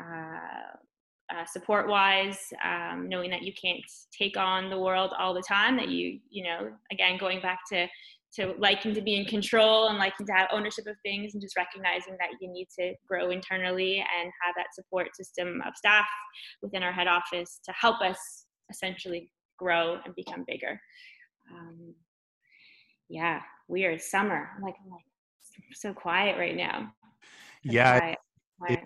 [0.00, 3.82] uh, uh, support wise um, knowing that you can't
[4.16, 7.86] take on the world all the time that you you know again going back to
[8.34, 11.56] to liking to be in control and liking to have ownership of things and just
[11.56, 16.06] recognizing that you need to grow internally and have that support system of staff
[16.62, 20.80] within our head office to help us essentially grow and become bigger
[21.50, 21.94] um,
[23.08, 24.48] yeah, weird summer.
[24.56, 25.02] I'm like, I'm like
[25.74, 26.92] so quiet right now.
[27.62, 28.18] yeah, quiet,
[28.58, 28.78] quiet.
[28.78, 28.84] It,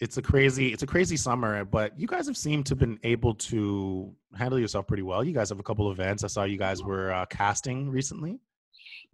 [0.00, 2.98] it's a crazy it's a crazy summer, but you guys have seemed to have been
[3.04, 5.24] able to handle yourself pretty well.
[5.24, 6.24] You guys have a couple events.
[6.24, 8.40] I saw you guys were uh, casting recently.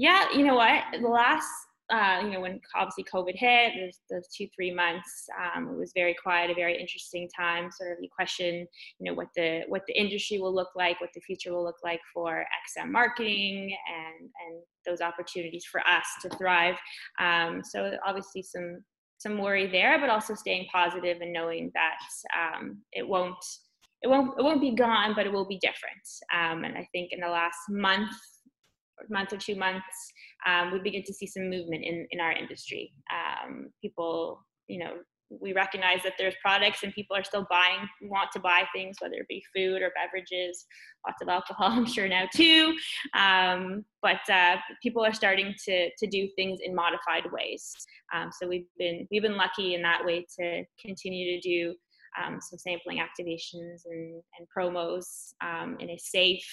[0.01, 0.83] Yeah, you know what?
[0.99, 1.47] The last
[1.93, 3.73] uh, you know, when obviously COVID hit,
[4.09, 7.69] those, two, three months, um, it was very quiet, a very interesting time.
[7.71, 8.67] Sort of you question,
[8.99, 11.83] you know, what the what the industry will look like, what the future will look
[11.85, 12.47] like for
[12.79, 16.77] XM marketing, and and those opportunities for us to thrive.
[17.21, 18.83] Um, so obviously some
[19.19, 21.99] some worry there, but also staying positive and knowing that
[22.41, 23.45] um, it won't
[24.01, 26.07] it won't it won't be gone, but it will be different.
[26.33, 28.13] Um, and I think in the last month
[29.09, 30.13] month or two months,
[30.47, 32.93] um, we begin to see some movement in, in our industry.
[33.13, 34.95] Um, people, you know,
[35.41, 39.15] we recognize that there's products and people are still buying, want to buy things, whether
[39.15, 40.67] it be food or beverages,
[41.07, 42.75] lots of alcohol, I'm sure now too.
[43.17, 47.73] Um, but uh, people are starting to, to do things in modified ways.
[48.15, 51.75] Um, so we've been, we've been lucky in that way to continue to do
[52.19, 56.45] um, some sampling activations and, and promos um, in a safe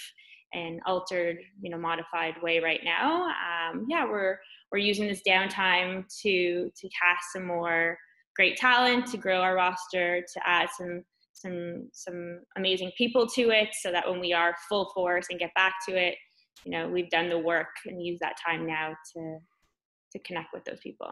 [0.53, 3.25] and altered, you know, modified way right now.
[3.25, 4.37] Um, yeah, we're
[4.71, 7.97] we're using this downtime to to cast some more
[8.35, 13.69] great talent, to grow our roster, to add some some some amazing people to it,
[13.81, 16.15] so that when we are full force and get back to it,
[16.65, 19.39] you know, we've done the work and use that time now to
[20.13, 21.11] to connect with those people.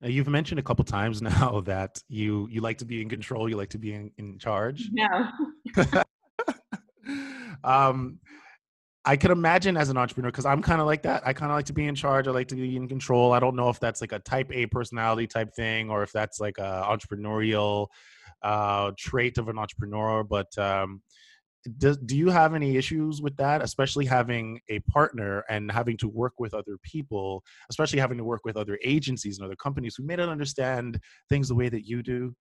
[0.00, 3.48] Now, you've mentioned a couple times now that you you like to be in control,
[3.48, 4.88] you like to be in, in charge.
[4.92, 5.28] No.
[7.64, 8.18] um,
[9.04, 11.26] I could imagine as an entrepreneur because I'm kind of like that.
[11.26, 12.28] I kind of like to be in charge.
[12.28, 13.32] I like to be in control.
[13.32, 16.40] I don't know if that's like a type A personality type thing or if that's
[16.40, 17.86] like a entrepreneurial
[18.42, 20.24] uh, trait of an entrepreneur.
[20.24, 21.00] But um,
[21.78, 26.08] do, do you have any issues with that, especially having a partner and having to
[26.08, 30.04] work with other people, especially having to work with other agencies and other companies who
[30.04, 32.34] may not understand things the way that you do?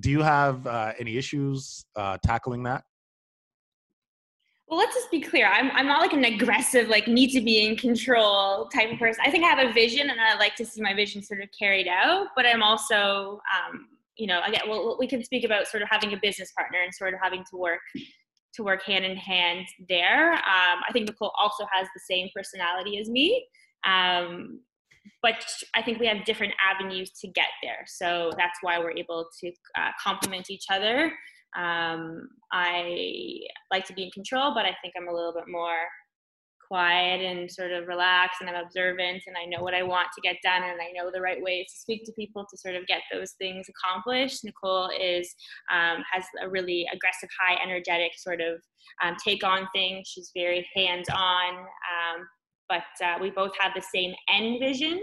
[0.00, 2.82] Do you have uh, any issues uh, tackling that?
[4.74, 5.46] Well let's just be clear.
[5.46, 9.22] I'm, I'm not like an aggressive like need to be in control type of person.
[9.24, 11.48] I think i have a vision and i like to see my vision sort of
[11.56, 15.84] carried out but i'm also um, you know again well we can speak about sort
[15.84, 17.78] of having a business partner and sort of having to work
[18.54, 20.32] to work hand in hand there.
[20.32, 23.46] Um, i think nicole also has the same personality as me.
[23.86, 24.60] Um,
[25.22, 27.84] but I think we have different avenues to get there.
[27.86, 31.12] So that's why we're able to uh, complement each other
[31.56, 33.38] um, I
[33.70, 35.78] like to be in control, but I think I'm a little bit more
[36.66, 40.20] quiet and sort of relaxed and I'm observant and I know what I want to
[40.22, 42.86] get done and I know the right ways to speak to people to sort of
[42.86, 44.44] get those things accomplished.
[44.44, 45.34] Nicole is
[45.72, 48.60] um, has a really aggressive, high energetic sort of
[49.02, 50.08] um, take on things.
[50.08, 52.26] She's very hands on, um,
[52.68, 55.00] but uh, we both have the same end vision.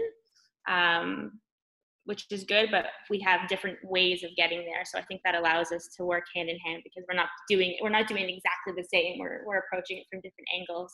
[2.04, 4.82] Which is good, but we have different ways of getting there.
[4.84, 7.76] So I think that allows us to work hand in hand because we're not doing
[7.80, 9.18] we're not doing exactly the same.
[9.20, 10.92] We're we're approaching it from different angles.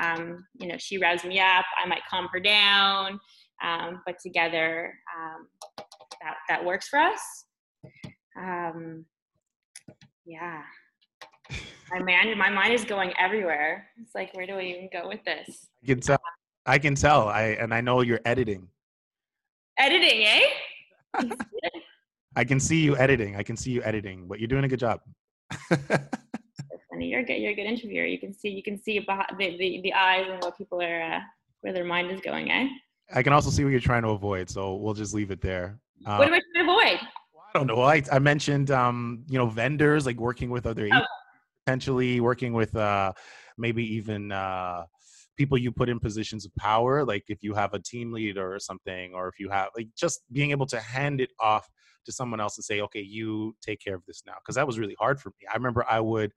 [0.00, 3.18] Um, you know, she revs me up, I might calm her down,
[3.64, 5.48] um, but together um,
[6.22, 7.20] that that works for us.
[8.36, 9.04] Um,
[10.26, 10.62] yeah.
[11.90, 13.86] My man, my mind is going everywhere.
[14.00, 15.68] It's like, where do we even go with this?
[15.82, 16.18] I can tell.
[16.66, 17.28] I can tell.
[17.28, 18.68] I and I know you're editing.
[19.78, 20.40] Editing, eh?
[22.36, 23.36] I can see you editing.
[23.36, 25.00] I can see you editing, but you're doing a good job.
[26.94, 27.08] funny.
[27.08, 27.34] You're a good.
[27.34, 28.06] You're a good interviewer.
[28.06, 31.02] You can see you can see behind the the, the eyes and what people are
[31.02, 31.20] uh,
[31.60, 32.68] where their mind is going, eh?
[33.12, 35.78] I can also see what you're trying to avoid, so we'll just leave it there.
[36.06, 37.00] Uh, what am I trying to avoid?
[37.54, 37.82] I don't know.
[37.82, 41.00] I, I mentioned um, you know vendors like working with other oh.
[41.64, 43.12] potentially working with uh,
[43.58, 44.84] maybe even uh,
[45.36, 48.58] people you put in positions of power, like if you have a team leader or
[48.58, 51.68] something, or if you have like just being able to hand it off
[52.04, 54.34] to someone else and say, okay, you take care of this now.
[54.46, 55.46] Cause that was really hard for me.
[55.52, 56.32] I remember I would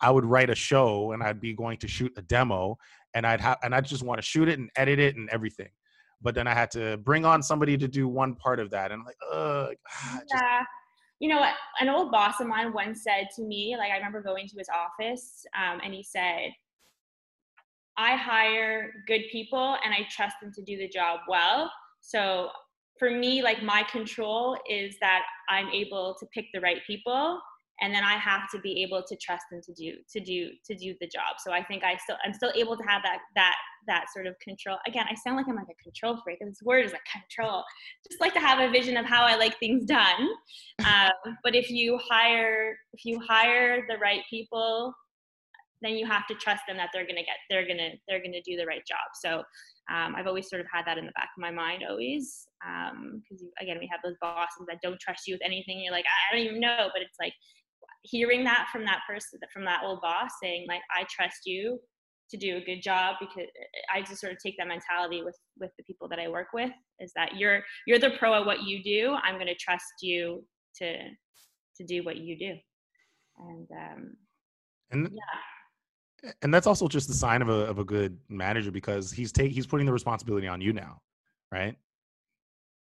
[0.00, 2.76] I would write a show and I'd be going to shoot a demo
[3.14, 5.70] and I'd have and I'd just want to shoot it and edit it and everything.
[6.20, 9.00] But then I had to bring on somebody to do one part of that and
[9.00, 9.68] I'm like, uh
[10.30, 10.62] yeah.
[11.20, 11.44] You know,
[11.80, 14.68] an old boss of mine once said to me, like I remember going to his
[14.68, 16.52] office, um, and he said,
[17.98, 21.70] I hire good people and I trust them to do the job well.
[22.00, 22.50] So
[22.98, 27.40] for me, like my control is that I'm able to pick the right people
[27.80, 30.74] and then I have to be able to trust them to do to do to
[30.74, 31.36] do the job.
[31.38, 33.54] So I think I still I'm still able to have that that
[33.86, 34.78] that sort of control.
[34.86, 36.38] Again, I sound like I'm like a control freak.
[36.40, 37.62] This word is like control.
[38.08, 40.28] Just like to have a vision of how I like things done.
[40.86, 44.94] Um, but if you hire if you hire the right people,
[45.82, 48.56] then you have to trust them that they're gonna get they're gonna they're gonna do
[48.56, 49.08] the right job.
[49.22, 49.42] So
[49.94, 53.42] um, I've always sort of had that in the back of my mind always because
[53.42, 55.80] um, again we have those bosses that don't trust you with anything.
[55.80, 57.32] You're like I don't even know, but it's like
[58.02, 61.78] hearing that from that person from that old boss saying like i trust you
[62.30, 63.48] to do a good job because
[63.92, 66.70] i just sort of take that mentality with with the people that i work with
[67.00, 70.44] is that you're you're the pro at what you do i'm going to trust you
[70.76, 70.96] to
[71.76, 72.52] to do what you do
[73.38, 74.12] and um
[74.90, 75.40] and yeah
[76.42, 79.52] and that's also just the sign of a of a good manager because he's take
[79.52, 81.00] he's putting the responsibility on you now
[81.52, 81.76] right?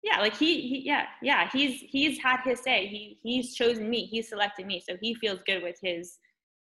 [0.03, 2.87] Yeah like he, he yeah yeah he's he's had his say.
[2.87, 4.05] He he's chosen me.
[4.05, 4.81] He's selected me.
[4.87, 6.17] So he feels good with his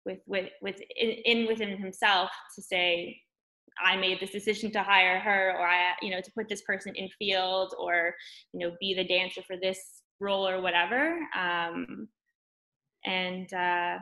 [0.04, 3.20] with with with in, in within himself to say
[3.84, 6.94] i made this decision to hire her or i you know to put this person
[6.96, 8.14] in field or
[8.52, 11.18] you know be the dancer for this role or whatever.
[11.38, 12.08] Um
[13.04, 13.98] and uh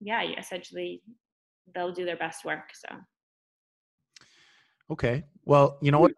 [0.00, 1.02] yeah essentially
[1.74, 2.96] they'll do their best work so
[4.90, 6.12] okay well you know what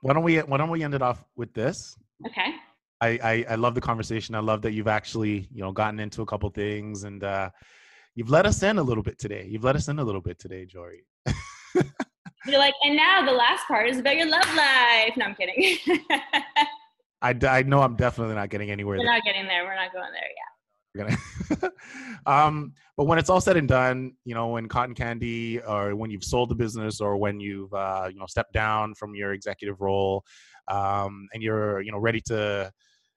[0.00, 1.96] why don't we why don't we end it off with this?
[2.26, 2.54] Okay.
[3.00, 4.34] I, I, I love the conversation.
[4.34, 7.50] I love that you've actually you know gotten into a couple things and uh,
[8.14, 9.46] you've let us in a little bit today.
[9.48, 11.04] You've let us in a little bit today, Jory.
[12.46, 15.16] You're like, and now the last part is about your love life.
[15.16, 15.78] No, I'm kidding.
[17.20, 18.96] I, I know I'm definitely not getting anywhere.
[18.96, 19.14] We're there.
[19.14, 19.64] not getting there.
[19.64, 20.47] We're not going there yet
[20.98, 21.72] gonna
[22.26, 26.10] um but when it's all said and done you know when cotton candy or when
[26.10, 29.80] you've sold the business or when you've uh you know stepped down from your executive
[29.80, 30.24] role
[30.68, 32.70] um and you're you know ready to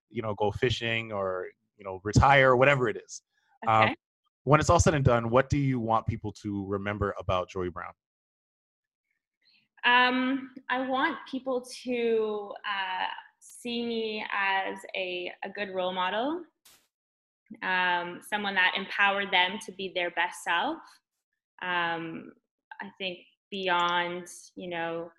[0.09, 3.21] you know go fishing or you know retire or whatever it is
[3.67, 3.89] um, okay.
[3.91, 3.95] um
[4.43, 7.69] when it's all said and done what do you want people to remember about jory
[7.69, 7.91] brown
[9.85, 13.07] um i want people to uh
[13.41, 16.41] see me as a, a good role model
[17.63, 20.77] um, someone that empowered them to be their best self.
[21.61, 22.31] Um,
[22.81, 25.11] I think beyond, you know,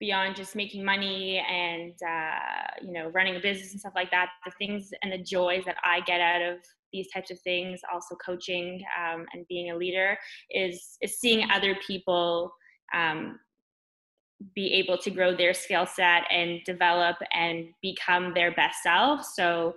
[0.00, 4.28] beyond just making money and uh, you know running a business and stuff like that,
[4.44, 6.58] the things and the joys that I get out of
[6.92, 10.16] these types of things, also coaching um, and being a leader,
[10.50, 12.52] is is seeing other people
[12.94, 13.38] um,
[14.54, 19.24] be able to grow their skill set and develop and become their best self.
[19.24, 19.74] So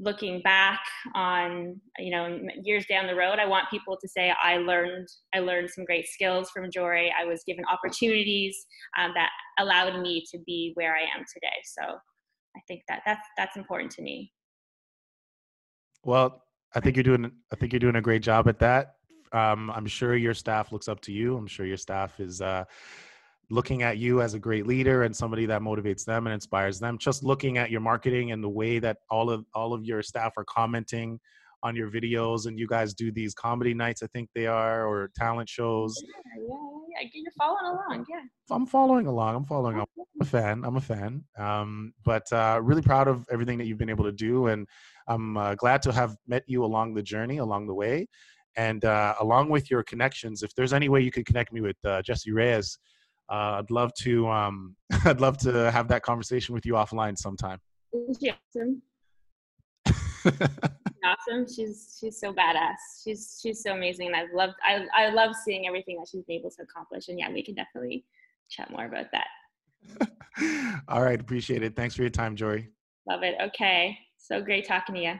[0.00, 0.80] looking back
[1.14, 5.40] on you know years down the road i want people to say i learned i
[5.40, 7.12] learned some great skills from jory.
[7.18, 8.66] I was given opportunities
[8.98, 11.48] um, that allowed me to be where i am today.
[11.64, 11.82] So
[12.56, 14.32] i think that that's that's important to me.
[16.04, 16.44] Well
[16.74, 18.94] i think you're doing i think you're doing a great job at that.
[19.32, 21.36] Um, i'm sure your staff looks up to you.
[21.36, 22.64] I'm sure your staff is uh,
[23.50, 26.98] looking at you as a great leader and somebody that motivates them and inspires them.
[26.98, 30.32] Just looking at your marketing and the way that all of all of your staff
[30.36, 31.18] are commenting
[31.62, 35.10] on your videos and you guys do these comedy nights i think they are or
[35.16, 35.94] talent shows.
[36.04, 37.08] Yeah yeah, yeah.
[37.12, 38.20] you're following along yeah.
[38.50, 39.86] I'm following along i'm following along.
[39.98, 41.24] i'm a fan i'm a fan.
[41.36, 44.66] Um, but uh, really proud of everything that you've been able to do and
[45.08, 48.06] i'm uh, glad to have met you along the journey along the way.
[48.56, 51.76] And uh, along with your connections if there's any way you could connect me with
[51.84, 52.78] uh, Jessie Reyez
[53.30, 57.60] uh, I'd love to um, I'd love to have that conversation with you offline sometime.
[58.20, 58.82] She awesome?
[61.04, 61.46] awesome.
[61.46, 62.76] She's she's so badass.
[63.02, 64.12] She's she's so amazing.
[64.14, 67.08] I love I I love seeing everything that she's been able to accomplish.
[67.08, 68.04] And yeah, we can definitely
[68.48, 69.26] chat more about that.
[70.88, 71.76] All right, appreciate it.
[71.76, 72.70] Thanks for your time, Jory.
[73.08, 73.36] Love it.
[73.42, 73.96] Okay.
[74.16, 75.14] So great talking to you.